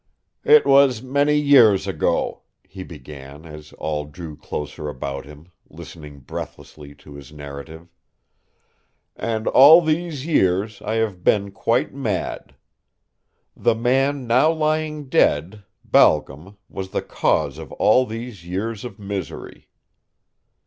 "It 0.43 0.65
was 0.65 1.03
many 1.03 1.35
years 1.35 1.85
ago," 1.85 2.41
he 2.67 2.81
began, 2.81 3.45
as 3.45 3.71
all 3.73 4.05
drew 4.05 4.35
closer 4.35 4.89
about 4.89 5.25
him, 5.25 5.51
listening 5.69 6.21
breathlessly 6.21 6.95
to 6.95 7.13
his 7.13 7.31
narrative, 7.31 7.87
"and 9.15 9.47
all 9.47 9.79
these 9.79 10.25
years 10.25 10.81
I 10.81 10.95
have 10.95 11.23
been 11.23 11.51
quite 11.51 11.93
mad. 11.93 12.55
The 13.55 13.75
man 13.75 14.25
now 14.25 14.51
lying 14.51 15.07
dead, 15.07 15.65
Balcom, 15.85 16.57
was 16.67 16.89
the 16.89 17.03
cause 17.03 17.59
of 17.59 17.71
all 17.73 18.07
these 18.07 18.43
years 18.43 18.83
of 18.83 18.97
misery." 18.97 19.69